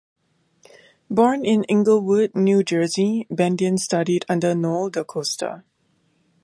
[1.11, 5.63] Born in Englewood, New Jersey, Bendian studied under Noel DaCosta.